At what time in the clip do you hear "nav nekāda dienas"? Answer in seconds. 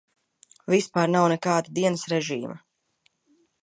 1.17-2.09